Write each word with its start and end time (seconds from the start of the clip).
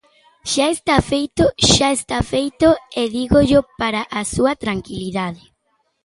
Xa 0.51 0.67
está 0.77 0.97
feito, 1.11 1.43
xa 1.73 1.89
está 1.97 2.19
feito, 2.33 2.67
e 3.01 3.03
dígollo 3.17 3.59
para 3.81 4.01
a 4.19 4.21
súa 4.33 4.53
tranquilidade. 4.63 5.43